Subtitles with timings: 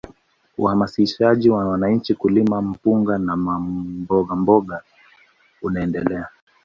[0.57, 4.81] Uhamasishaji wa wananchi kulima mpunga na mbogamboga
[5.61, 6.27] unaendelea